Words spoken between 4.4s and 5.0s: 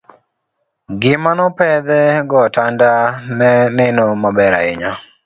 ahinya